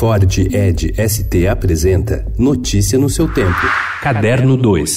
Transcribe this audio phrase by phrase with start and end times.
[0.00, 3.60] Ford Ed ST apresenta Notícia no seu tempo.
[4.00, 4.96] Caderno 2.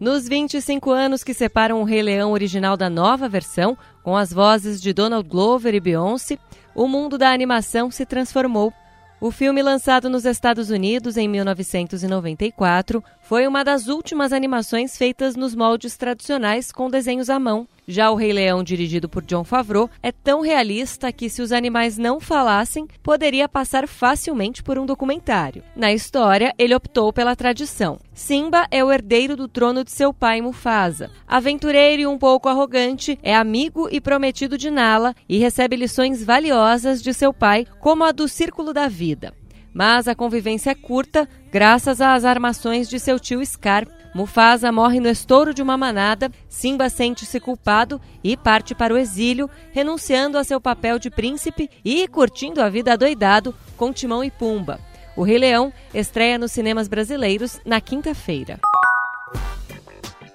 [0.00, 4.82] Nos 25 anos que separam o Rei Leão original da nova versão, com as vozes
[4.82, 6.36] de Donald Glover e Beyoncé,
[6.74, 8.72] o mundo da animação se transformou.
[9.18, 15.54] O filme, lançado nos Estados Unidos em 1994, foi uma das últimas animações feitas nos
[15.54, 17.66] moldes tradicionais com desenhos à mão.
[17.88, 21.96] Já o Rei Leão, dirigido por John Favreau, é tão realista que, se os animais
[21.96, 25.62] não falassem, poderia passar facilmente por um documentário.
[25.76, 28.00] Na história, ele optou pela tradição.
[28.12, 31.12] Simba é o herdeiro do trono de seu pai Mufasa.
[31.28, 37.00] Aventureiro e um pouco arrogante, é amigo e prometido de Nala e recebe lições valiosas
[37.00, 39.32] de seu pai, como a do Círculo da Vida.
[39.72, 45.10] Mas a convivência é curta, graças às armações de seu tio Scar, Mufasa morre no
[45.10, 50.58] estouro de uma manada, Simba sente-se culpado e parte para o exílio, renunciando a seu
[50.58, 54.80] papel de príncipe e curtindo a vida adoidado com Timão e Pumba.
[55.14, 58.58] O Rei Leão estreia nos cinemas brasileiros na quinta-feira.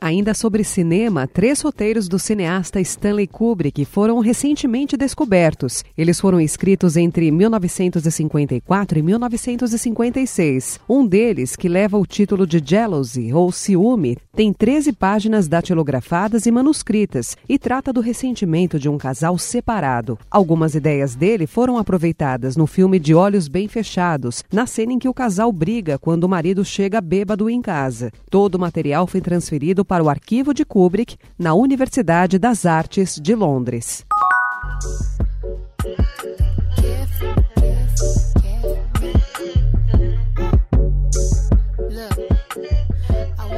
[0.04, 5.84] Ainda sobre cinema, três roteiros do cineasta Stanley Kubrick foram recentemente descobertos.
[5.96, 10.80] Eles foram escritos entre 1954 e 1956.
[10.90, 16.52] Um deles, que leva o título de Jealousy ou Ciúme, tem 13 páginas datilografadas e
[16.52, 20.18] manuscritas e trata do ressentimento de um casal separado.
[20.32, 25.08] Algumas ideias dele foram aproveitadas no filme De Olhos Bem Fechados, na cena em que
[25.08, 28.12] o casal briga quando o marido chega bêbado em casa.
[28.32, 33.36] Todo o material foi transferido para o arquivo de Kubrick na Universidade das Artes de
[33.36, 34.06] Londres.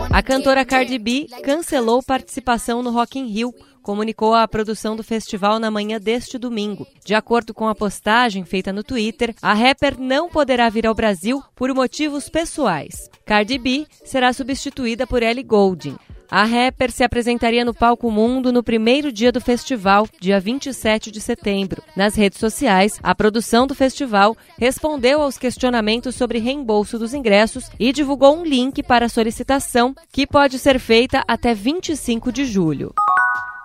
[0.10, 3.54] A cantora Cardi B cancelou participação no Rock in Rio,
[3.84, 6.88] comunicou a produção do festival na manhã deste domingo.
[7.06, 11.44] De acordo com a postagem feita no Twitter, a rapper não poderá vir ao Brasil
[11.56, 13.08] por motivos pessoais.
[13.24, 15.96] Cardi B será substituída por Ellie Goulding.
[16.30, 21.22] A rapper se apresentaria no Palco Mundo no primeiro dia do festival, dia 27 de
[21.22, 21.84] setembro.
[21.96, 27.92] Nas redes sociais, a produção do festival respondeu aos questionamentos sobre reembolso dos ingressos e
[27.92, 32.94] divulgou um link para a solicitação, que pode ser feita até 25 de julho.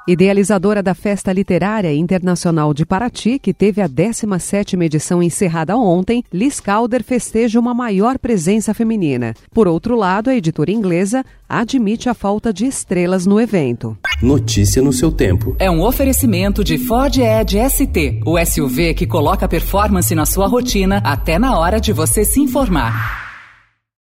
[0.08, 6.60] Idealizadora da Festa Literária Internacional de Paraty, que teve a 17ª edição encerrada ontem, Liz
[6.60, 9.34] Calder festeja uma maior presença feminina.
[9.52, 13.98] Por outro lado, a editora inglesa admite a falta de estrelas no evento.
[14.22, 15.54] Notícia no seu tempo.
[15.58, 21.02] É um oferecimento de Ford Edge ST, o SUV que coloca performance na sua rotina
[21.04, 23.27] até na hora de você se informar.